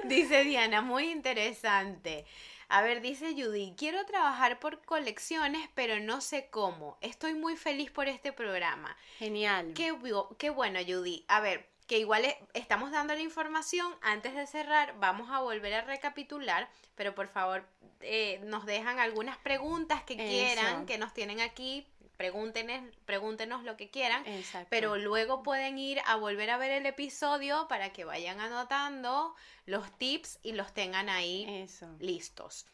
[0.05, 2.25] dice Diana, muy interesante.
[2.69, 6.97] A ver, dice Judy, quiero trabajar por colecciones, pero no sé cómo.
[7.01, 8.95] Estoy muy feliz por este programa.
[9.17, 9.73] Genial.
[9.75, 11.25] Qué, bu- qué bueno, Judy.
[11.27, 13.91] A ver, que igual estamos dando la información.
[14.01, 17.65] Antes de cerrar, vamos a volver a recapitular, pero por favor,
[18.01, 20.23] eh, nos dejan algunas preguntas que Eso.
[20.23, 21.87] quieran, que nos tienen aquí
[22.19, 24.67] pregúntenos, pregúntenos lo que quieran, Exacto.
[24.69, 29.33] pero luego pueden ir a volver a ver el episodio para que vayan anotando
[29.65, 31.87] los tips y los tengan ahí Eso.
[31.99, 32.65] listos.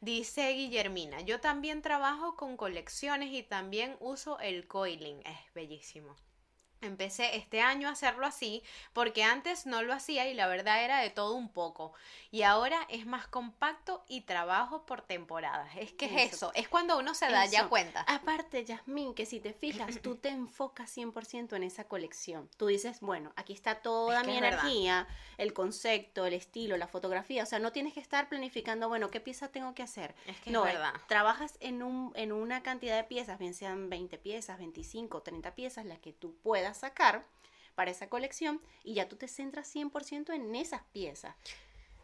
[0.00, 6.16] Dice Guillermina, yo también trabajo con colecciones y también uso el coiling, es bellísimo.
[6.86, 11.00] Empecé este año a hacerlo así porque antes no lo hacía y la verdad era
[11.00, 11.92] de todo un poco.
[12.30, 15.70] Y ahora es más compacto y trabajo por temporadas.
[15.76, 16.46] Es que es Eso.
[16.46, 17.68] eso, es cuando uno se da ya Eso.
[17.68, 18.02] cuenta.
[18.08, 22.48] Aparte, Yasmín, que si te fijas, tú te enfocas 100% en esa colección.
[22.56, 25.06] Tú dices, bueno, aquí está toda Es mi energía,
[25.38, 27.42] el concepto, el estilo, la fotografía.
[27.42, 30.14] O sea, no tienes que estar planificando, bueno, ¿qué pieza tengo que hacer?
[30.26, 30.94] Es que no, es eh, verdad.
[31.08, 35.84] trabajas en, un, en una cantidad de piezas, bien sean 20 piezas, 25, 30 piezas,
[35.86, 37.24] las que tú puedas sacar
[37.74, 41.34] para esa colección y ya tú te centras 100% en esas piezas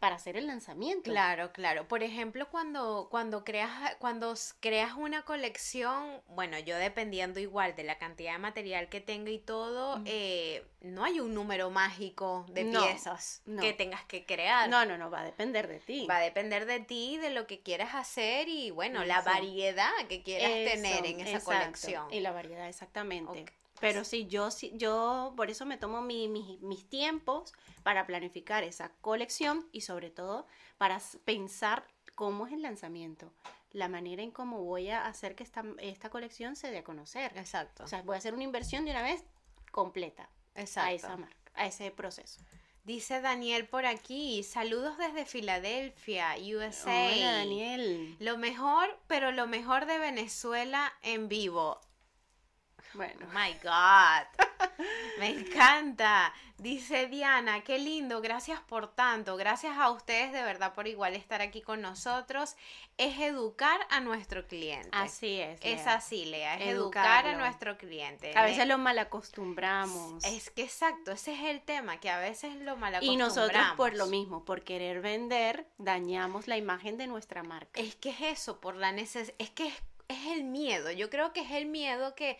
[0.00, 1.08] para hacer el lanzamiento.
[1.12, 1.86] Claro, claro.
[1.86, 7.98] Por ejemplo, cuando, cuando creas, cuando creas una colección, bueno, yo dependiendo igual de la
[7.98, 10.04] cantidad de material que tenga y todo, Mm.
[10.06, 13.62] eh, no hay un número mágico de No, piezas no.
[13.62, 14.68] que tengas que crear.
[14.68, 16.04] No, no, no, va a depender de ti.
[16.10, 20.24] Va a depender de ti, de lo que quieras hacer y bueno, la variedad que
[20.24, 21.44] quieras tener en esa exacto.
[21.60, 22.12] colección.
[22.12, 23.44] Y la variedad, exactamente.
[23.82, 28.64] Pero sí, yo sí, yo por eso me tomo mi- mi- mis tiempos para planificar
[28.64, 30.46] esa colección y sobre todo
[30.78, 33.32] para pensar cómo es el lanzamiento,
[33.72, 37.32] la manera en cómo voy a hacer que esta, esta colección se dé a conocer.
[37.36, 37.84] Exacto.
[37.84, 39.24] O sea, voy a hacer una inversión de una vez
[39.70, 40.88] completa Exacto.
[40.88, 42.40] a esa marca, a ese proceso.
[42.84, 47.12] Dice Daniel por aquí, saludos desde Filadelfia, USA.
[47.14, 48.16] Hola, Daniel.
[48.18, 51.80] Lo mejor, pero lo mejor de Venezuela en vivo.
[52.94, 54.78] Bueno, Oh my God.
[55.18, 56.32] Me encanta.
[56.58, 59.36] Dice Diana, qué lindo, gracias por tanto.
[59.36, 62.54] Gracias a ustedes de verdad por igual estar aquí con nosotros.
[62.98, 64.88] Es educar a nuestro cliente.
[64.92, 65.58] así es.
[65.62, 68.32] Es así, Lea, es educar a nuestro cliente.
[68.36, 70.24] A Le- veces lo malacostumbramos.
[70.24, 73.36] Es que exacto, ese es el tema, que a veces lo Y malacostumbramos.
[73.36, 77.80] nosotros por lo mismo, por querer vender, dañamos la imagen de nuestra marca.
[77.80, 79.74] Es que es eso, por la necesidad, es que es,
[80.08, 82.38] es el miedo, yo creo que es el miedo que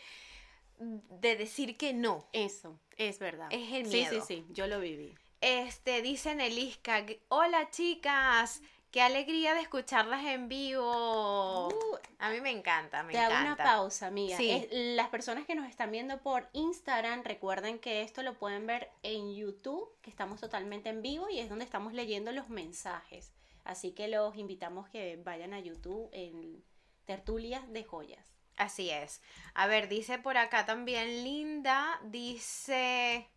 [1.21, 2.27] de decir que no.
[2.33, 3.49] Eso, es verdad.
[3.51, 4.25] Es el Sí, sí, miedo.
[4.27, 5.15] sí, yo lo viví.
[5.41, 11.69] Este, dice Nelisca, hola chicas, qué alegría de escucharlas en vivo.
[11.69, 13.55] Uh, A mí me encanta, me Te hago encanta.
[13.63, 14.37] una pausa, amiga.
[14.37, 14.51] Sí.
[14.51, 18.91] Es- las personas que nos están viendo por Instagram, recuerden que esto lo pueden ver
[19.03, 23.33] en YouTube, que estamos totalmente en vivo y es donde estamos leyendo los mensajes.
[23.65, 26.63] Así que los invitamos que vayan a YouTube en
[27.05, 28.32] Tertulias de Joyas.
[28.57, 29.21] Así es.
[29.55, 33.29] A ver, dice por acá también Linda, dice,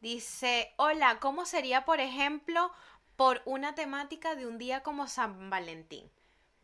[0.00, 2.72] dice, hola, ¿cómo sería, por ejemplo,
[3.16, 6.10] por una temática de un día como San Valentín?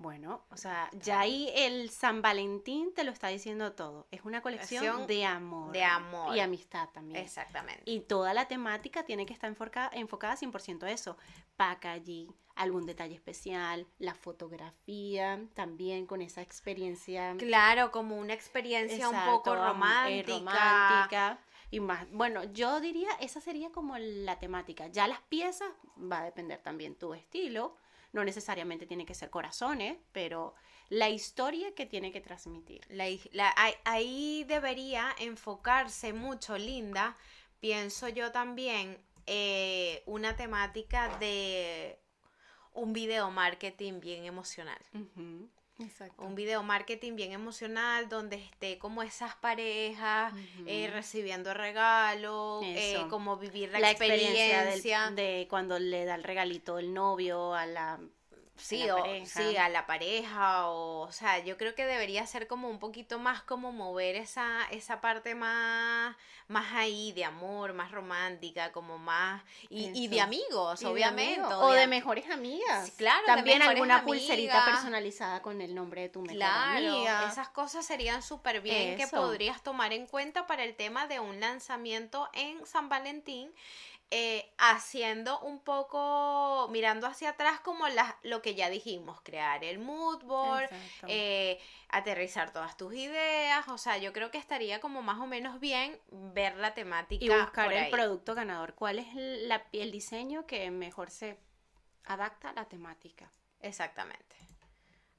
[0.02, 4.06] Bueno, o sea, ya ahí el San Valentín te lo está diciendo todo.
[4.10, 5.72] Es una colección Colección de amor.
[5.72, 6.36] de amor.
[6.36, 7.20] Y amistad también.
[7.24, 7.82] Exactamente.
[7.86, 11.16] Y toda la temática tiene que estar enfocada, enfocada 100% a eso.
[11.56, 19.24] Packaging, algún detalle especial, la fotografía, también con esa experiencia Claro, como una experiencia un
[19.26, 20.38] poco eh, romántica.
[20.38, 21.38] romántica.
[21.70, 24.88] Y más, bueno, yo diría, esa sería como la temática.
[24.88, 27.74] Ya las piezas va a depender también tu estilo.
[28.12, 30.54] No necesariamente tiene que ser corazones, pero
[30.88, 32.82] la historia que tiene que transmitir.
[32.90, 33.06] La
[33.84, 37.16] ahí, debería enfocarse mucho, Linda,
[37.60, 41.98] pienso yo también, eh, una temática de
[42.74, 44.80] un video marketing bien emocional.
[45.82, 46.22] Exacto.
[46.24, 50.32] Un video marketing bien emocional donde esté como esas parejas
[50.66, 54.70] eh, recibiendo regalos, eh, como vivir la, la experiencia.
[54.72, 58.00] experiencia del- de cuando le da el regalito el novio a la
[58.62, 59.26] Sí, la o, pareja.
[59.26, 63.18] sí, a la pareja, o, o sea, yo creo que debería ser como un poquito
[63.18, 66.16] más como mover esa, esa parte más,
[66.48, 71.40] más ahí de amor, más romántica, como más, y, y de amigos, Y de obviamente.
[71.40, 72.86] amigos, o de de mejores amigas.
[72.86, 77.28] Sí, claro, de También alguna pulserita personalizada con el nombre de tu mejor Claro, amiga.
[77.28, 81.40] esas cosas serían súper bien que podrías tomar en cuenta para el tema de un
[81.40, 83.52] lanzamiento en San Valentín,
[84.14, 89.78] eh, haciendo un poco, mirando hacia atrás como las, lo que ya dijimos, crear el
[89.78, 90.68] mood board,
[91.06, 95.60] eh, aterrizar todas tus ideas, o sea, yo creo que estaría como más o menos
[95.60, 97.90] bien ver la temática y buscar por el ahí.
[97.90, 98.74] producto ganador.
[98.74, 101.38] ¿Cuál es la, el diseño que mejor se
[102.04, 103.32] adapta a la temática?
[103.60, 104.36] Exactamente.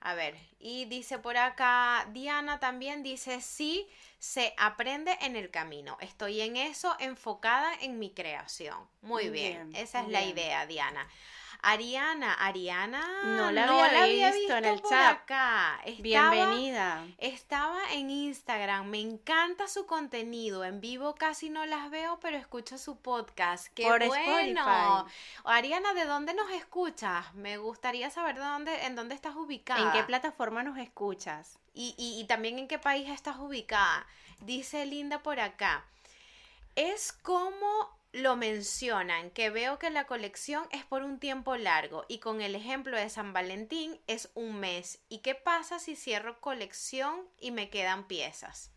[0.06, 3.88] A ver, y dice por acá, Diana también dice, sí,
[4.20, 5.98] se aprende en el camino.
[6.02, 8.78] Estoy en eso, enfocada en mi creación.
[9.02, 11.08] Muy bien, bien, esa es la idea, Diana.
[11.65, 13.02] Ariana, Ariana,
[13.38, 13.63] no la
[14.04, 15.12] había, visto, en el por chat.
[15.13, 15.80] acá.
[15.86, 17.08] Estaba- Bienvenida.
[17.19, 20.65] Estaba en Instagram, me encanta su contenido.
[20.65, 23.67] En vivo casi no las veo, pero escucho su podcast.
[23.76, 24.60] ¡Qué Por bueno!
[24.62, 25.13] Spotify.
[25.45, 27.34] Ariana, ¿de dónde nos escuchas?
[27.34, 29.82] Me gustaría saber de dónde, en dónde estás ubicada.
[29.82, 31.58] ¿En qué plataforma nos escuchas?
[31.76, 34.06] y, y- y también en qué país estás ubicada.
[34.41, 35.86] Dice Linda por acá.
[36.76, 37.65] Es como
[38.13, 42.54] lo mencionan, que veo que la colección es por un tiempo largo y con el
[42.56, 44.99] ejemplo de San Valentín es un mes.
[45.10, 48.71] ¿Y qué pasa si cierro colección y me quedan piezas?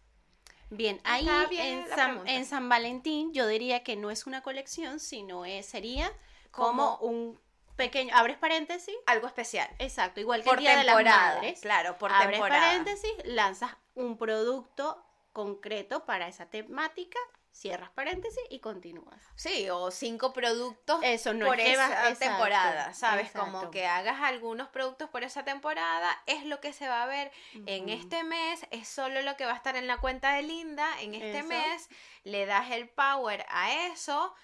[0.70, 4.98] Bien, ahí bien en San, en San Valentín yo diría que no es una colección,
[4.98, 6.10] sino es, sería
[6.50, 7.40] como Como- un
[7.76, 9.68] pequeño, abres paréntesis, Algo especial.
[9.78, 11.34] exacto, igual que Por el Día de las temporada.
[11.34, 12.62] Madres, Claro, por abres temporada.
[12.68, 17.18] paréntesis, lanzas un producto concreto para esa temática,
[17.56, 19.22] cierras paréntesis y continúas.
[19.34, 23.30] Sí, o cinco productos Eso no por es esa exacto, temporada, ¿sabes?
[23.32, 27.32] Como que hagas algunos productos por esa temporada, es lo que se va a ver
[27.66, 30.86] en este mes, es solo lo que va a estar en la cuenta de Linda
[31.00, 31.48] en este Eso.
[31.48, 31.88] mes,
[32.24, 34.34] le das el power a eso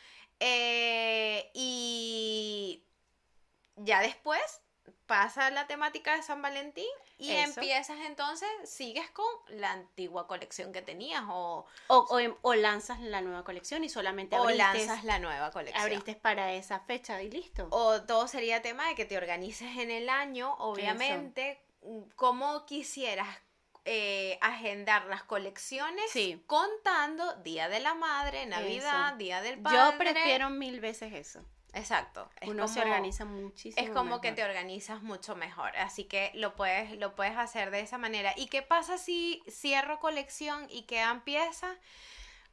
[0.40, 2.82] eh, y
[3.76, 4.62] ya después
[5.06, 7.60] pasa la temática de San Valentín y Eso.
[7.60, 13.00] empiezas entonces, sigues con la antigua colección que tenías o, O, o, em- o lanzas
[13.00, 15.82] la nueva colección y solamente o abriste, lanzas la nueva colección.
[15.82, 17.68] abriste para esa fecha y listo.
[17.70, 23.28] O todo sería tema de que te organices en el año, obviamente, mm, cómo quisieras
[23.84, 26.40] eh, agendar las colecciones Sí.
[26.46, 29.16] contando Día de la Madre, Navidad, Eso.
[29.16, 29.76] Día del Padre.
[29.78, 31.44] Yo prefiero mil veces eso.
[31.74, 32.28] Exacto.
[32.40, 33.86] Es Uno se como- organiza muchísimo.
[33.86, 37.80] Es como que te organizas mucho mejor, así que lo puedes, lo puedes hacer de
[37.80, 38.34] esa manera.
[38.36, 41.76] ¿Y qué pasa si cierro colección y quedan piezas?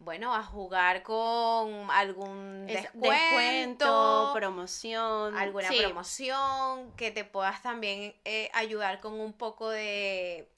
[0.01, 5.37] Bueno, a jugar con algún Es- descuento, descuento, promoción.
[5.37, 10.49] alguna sí, promoción, que te puedas también eh, ayudar con un poco de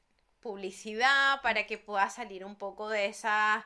[0.42, 3.66] publicidad para que puedas salir un poco de esa...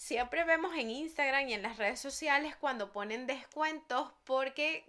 [0.00, 4.86] Siempre vemos en Instagram y en las redes sociales cuando ponen descuentos porque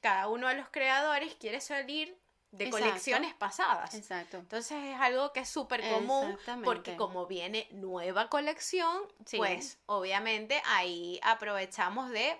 [0.00, 2.16] cada uno de los creadores quiere salir
[2.50, 2.86] de Exacto.
[2.86, 3.94] colecciones pasadas.
[3.94, 4.38] Exacto.
[4.38, 9.36] Entonces es algo que es súper común porque como viene nueva colección, Sí.
[9.36, 12.34] pues obviamente ahí aprovechamos de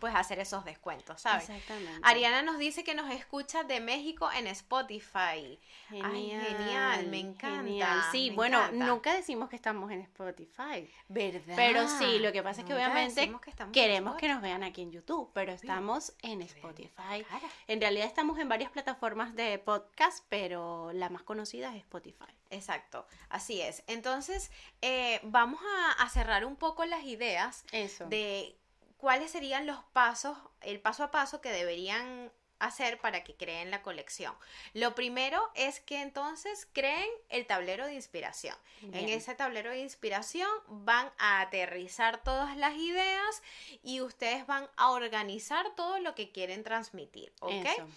[0.00, 1.48] pues hacer esos descuentos, ¿sabes?
[1.48, 2.00] Exactamente.
[2.02, 5.58] Ariana nos dice que nos escucha de México en Spotify.
[5.90, 8.86] Ay, genial, me encanta, Sí, me bueno, encanta.
[8.86, 10.88] nunca decimos que estamos en Spotify.
[11.08, 11.54] ¿Verdad?
[11.56, 14.92] Pero sí, lo que pasa es que obviamente que Queremos que nos vean aquí en
[14.92, 17.24] YouTube, pero estamos en Spotify.
[17.66, 22.26] En realidad estamos en varias plataformas de podcast, pero la más conocida es Spotify.
[22.50, 23.82] Exacto, así es.
[23.86, 24.50] Entonces,
[24.82, 28.06] eh, vamos a, a cerrar un poco las ideas Eso.
[28.06, 28.56] de
[29.06, 33.82] cuáles serían los pasos, el paso a paso que deberían hacer para que creen la
[33.82, 34.34] colección.
[34.72, 38.56] Lo primero es que entonces creen el tablero de inspiración.
[38.82, 43.42] En ese tablero de inspiración van a aterrizar todas las ideas
[43.82, 47.52] y ustedes van a organizar todo lo que quieren transmitir, ¿ok?
[47.64, 47.88] Eso.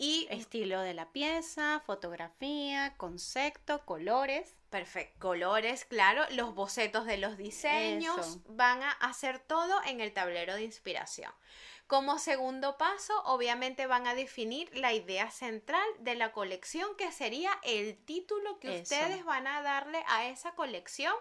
[0.00, 4.54] Y Estilo de la pieza, fotografía, concepto, colores.
[4.70, 8.40] Perfecto, colores, claro, los bocetos de los diseños, Eso.
[8.48, 11.32] van a hacer todo en el tablero de inspiración.
[11.88, 17.50] Como segundo paso, obviamente van a definir la idea central de la colección, que sería
[17.62, 18.82] el título que Eso.
[18.82, 21.14] ustedes van a darle a esa colección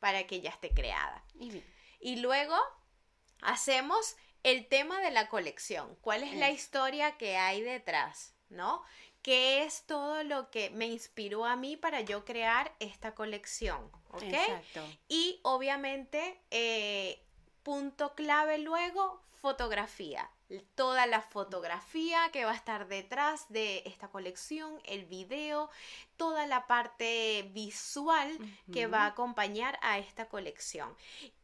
[0.00, 1.24] para que ya esté creada.
[2.00, 2.56] Y luego
[3.42, 5.96] hacemos el tema de la colección.
[6.00, 8.34] ¿Cuál es la historia que hay detrás?
[8.48, 8.82] ¿No?
[9.22, 13.90] ¿Qué es todo lo que me inspiró a mí para yo crear esta colección?
[14.10, 14.22] ¿Ok?
[14.22, 14.84] Exacto.
[15.08, 17.24] Y obviamente, eh,
[17.62, 20.28] punto clave luego, fotografía.
[20.74, 25.70] Toda la fotografía que va a estar detrás de esta colección, el video,
[26.16, 28.28] toda la parte visual
[28.72, 30.88] que va a acompañar a esta colección.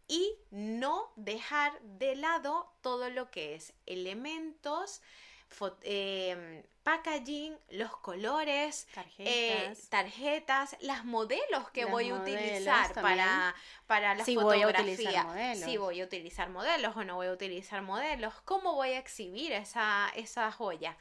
[0.08, 5.00] Y no dejar de lado todo lo que es elementos,
[5.84, 8.86] em, packaging, los colores,
[9.18, 9.88] eh, Tarjetas.
[9.88, 13.54] tarjetas, las modelos que voy a utilizar para,
[13.86, 15.54] para la Si fotografía.
[15.54, 19.52] Si voy a utilizar modelos o no voy a utilizar modelos, cómo voy a exhibir
[19.52, 20.96] esa, esa joya.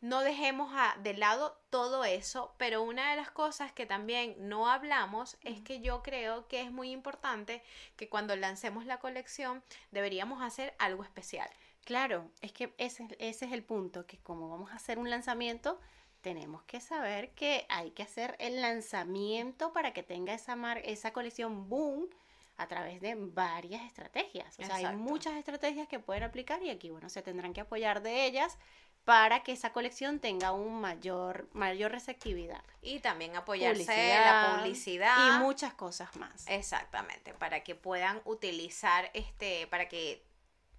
[0.00, 4.68] No dejemos a- de lado todo eso, pero una de las cosas que también no
[4.68, 7.62] hablamos es que yo creo que es muy importante
[7.96, 11.48] que cuando lancemos la colección deberíamos hacer algo especial.
[11.86, 15.80] Claro, es que ese, ese es el punto, que como vamos a hacer un lanzamiento,
[16.20, 21.12] tenemos que saber que hay que hacer el lanzamiento para que tenga esa, mar esa
[21.12, 22.08] colección boom
[22.56, 24.58] a través de varias estrategias.
[24.58, 28.02] O sea, hay muchas estrategias que pueden aplicar y aquí, bueno, se tendrán que apoyar
[28.02, 28.58] de ellas
[29.04, 32.64] para que esa colección tenga un mayor, mayor receptividad.
[32.82, 35.36] Y también apoyarse en la publicidad.
[35.36, 36.48] Y muchas cosas más.
[36.48, 40.26] Exactamente, para que puedan utilizar este, para que...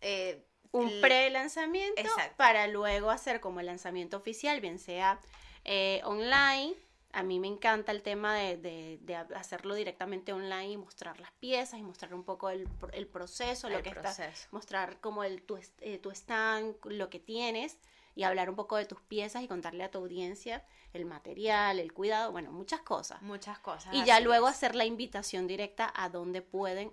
[0.01, 2.01] Eh, un pre-lanzamiento
[2.35, 5.19] para luego hacer como el lanzamiento oficial, bien sea
[5.63, 6.75] eh, online.
[7.13, 8.99] A mí me encanta el tema de,
[9.35, 12.67] hacerlo directamente online y mostrar las piezas y mostrar un poco el,
[13.11, 14.15] proceso, lo que está,
[14.51, 17.77] mostrar como el, tu, eh, tu stand, lo que tienes
[18.17, 21.93] y hablar un poco de tus piezas y contarle a tu audiencia el material, el
[21.93, 23.21] cuidado, bueno, muchas cosas.
[23.21, 23.93] Muchas cosas.
[23.93, 26.91] Y ya luego hacer la invitación directa a dónde pueden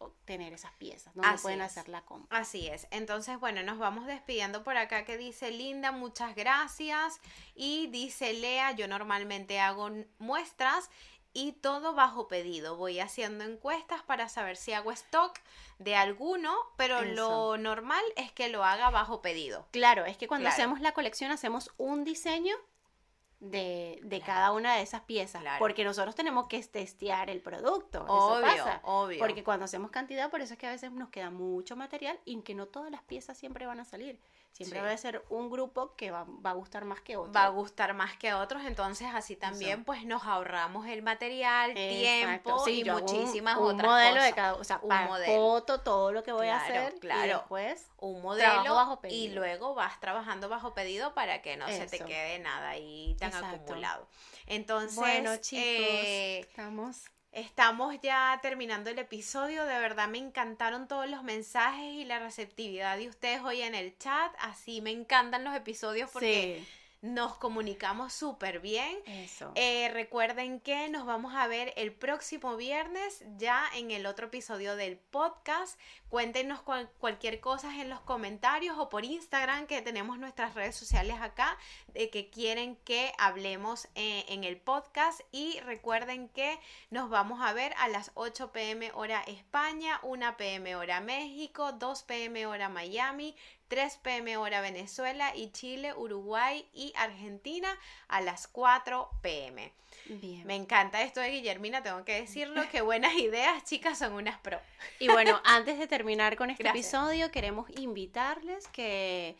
[0.00, 2.38] obtener esas piezas, dónde pueden hacer la compra.
[2.38, 2.88] Así es.
[2.90, 7.20] Entonces, bueno, nos vamos despidiendo por acá que dice Linda, muchas gracias.
[7.54, 10.90] Y dice Lea, yo normalmente hago muestras
[11.32, 12.76] y todo bajo pedido.
[12.76, 15.38] Voy haciendo encuestas para saber si hago stock
[15.78, 19.68] de alguno, pero lo normal es que lo haga bajo pedido.
[19.70, 22.56] Claro, es que cuando hacemos la colección hacemos un diseño
[23.40, 25.42] de, cada una de esas piezas.
[25.58, 28.04] Porque nosotros tenemos que testear el producto.
[28.06, 29.18] Obvio, obvio.
[29.18, 32.40] Porque cuando hacemos cantidad, por eso es que a veces nos queda mucho material y
[32.42, 34.18] que no todas las piezas siempre van a salir.
[34.52, 37.32] Siempre va a ser un grupo que va, a gustar más que otro.
[37.32, 42.68] Va a gustar más que otros, entonces así también pues nos ahorramos el material, tiempo
[42.68, 45.34] y muchísimas un, un modelo de cada, o sea, un modelo.
[45.34, 47.24] foto, todo lo que voy a hacer claro.
[47.24, 51.86] y después un modelo bajo y luego vas trabajando bajo pedido para que no se
[51.86, 54.08] te quede nada ahí tan acumulado.
[54.46, 59.64] Entonces, bueno, chicos, eh, estamos Estamos ya terminando el episodio.
[59.64, 63.96] De verdad me encantaron todos los mensajes y la receptividad de ustedes hoy en el
[63.98, 64.32] chat.
[64.40, 66.64] Así me encantan los episodios porque
[67.02, 68.98] nos comunicamos súper bien.
[69.06, 69.52] Eso.
[69.54, 74.76] Eh, recuerden que nos vamos a ver el próximo viernes ya en el otro episodio
[74.76, 75.78] del podcast.
[76.08, 76.60] Cuéntenos
[76.98, 81.56] cualquier cosa en los comentarios o por Instagram que tenemos nuestras redes sociales acá
[81.94, 85.20] de que quieren que hablemos eh, en el podcast.
[85.32, 86.58] Y recuerden que
[86.90, 92.02] nos vamos a ver a las 8 pm hora España, 1 pm hora México, 2
[92.02, 93.34] pm hora Miami,
[93.70, 99.72] 3 pm hora Venezuela y Chile, Uruguay y Argentina a las 4 pm.
[100.06, 100.44] Bien.
[100.44, 104.60] Me encanta esto de Guillermina, tengo que decirlo, qué buenas ideas, chicas, son unas pro.
[104.98, 109.36] Y bueno, antes de terminar con este episodio, queremos invitarles que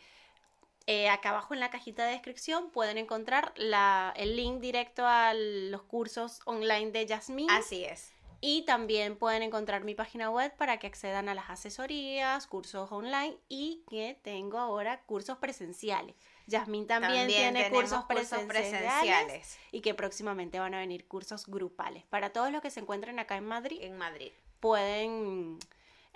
[0.87, 5.33] eh, acá abajo en la cajita de descripción pueden encontrar la, el link directo a
[5.33, 7.51] los cursos online de Jasmine.
[7.51, 8.13] Así es.
[8.43, 13.37] Y también pueden encontrar mi página web para que accedan a las asesorías, cursos online
[13.47, 16.15] y que tengo ahora cursos presenciales.
[16.47, 22.03] Yasmín también, tiene cursos presenciales, y que próximamente van a venir cursos grupales.
[22.05, 24.31] Para todos los que se encuentren acá en Madrid, en Madrid.
[24.59, 25.59] pueden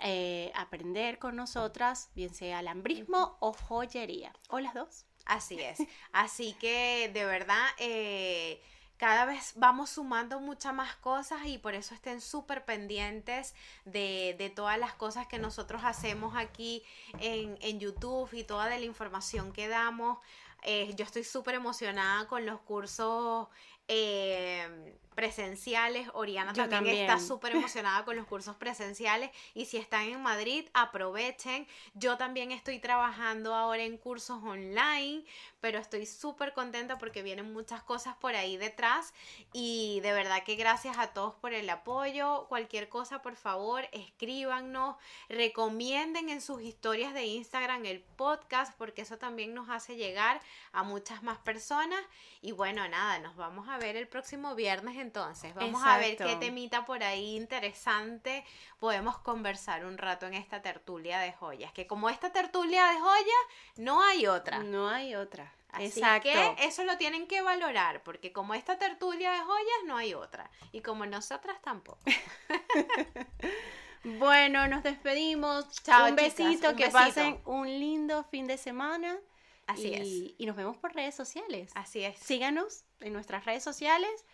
[0.00, 5.06] eh, aprender con nosotras, bien sea alambrismo o joyería, o las dos.
[5.26, 5.78] Así es.
[6.12, 7.66] Así que de verdad...
[7.78, 8.60] Eh,
[8.96, 14.50] cada vez vamos sumando muchas más cosas y por eso estén súper pendientes de, de,
[14.50, 16.82] todas las cosas que nosotros hacemos aquí
[17.20, 20.18] en, en YouTube y toda de la información que damos.
[20.62, 23.48] Eh, yo estoy súper emocionada con los cursos
[23.88, 26.08] eh, presenciales.
[26.12, 31.66] Oriana también, está súper emocionada con los cursos presenciales y si están en Madrid, aprovechen.
[31.94, 35.24] Yo también estoy trabajando ahora en cursos online,
[35.60, 39.14] pero estoy súper contenta porque vienen muchas cosas por ahí detrás
[39.54, 42.46] y de verdad que gracias a todos por el apoyo.
[42.48, 44.96] Cualquier cosa, por favor, escríbanos,
[45.30, 50.42] recomienden en sus historias de Instagram el podcast porque eso también nos hace llegar
[50.72, 52.04] a muchas más personas
[52.42, 55.54] y bueno, nada, nos vamos a ver el próximo viernes entonces.
[55.54, 58.44] Vamos a ver qué temita por ahí interesante
[58.78, 61.72] podemos conversar un rato en esta tertulia de joyas.
[61.72, 63.42] Que como esta tertulia de joyas,
[63.76, 64.58] no hay otra.
[64.58, 65.52] No hay otra.
[65.70, 70.14] Así que eso lo tienen que valorar, porque como esta tertulia de joyas, no hay
[70.14, 70.50] otra.
[70.72, 72.00] Y como nosotras tampoco.
[74.04, 75.70] bueno, nos despedimos.
[75.82, 79.18] Chao, un besito, que pasen un lindo fin de semana.
[79.66, 80.34] Así es.
[80.38, 81.72] Y nos vemos por redes sociales.
[81.74, 82.16] Así es.
[82.18, 84.24] Síganos en nuestras redes sociales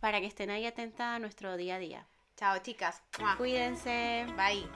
[0.00, 2.06] para que estén ahí atentas a nuestro día a día.
[2.36, 3.02] Chao, chicas.
[3.36, 4.26] Cuídense.
[4.36, 4.66] Bye.